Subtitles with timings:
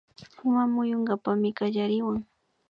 [0.47, 2.17] Uma muyunkapakmi kallariwan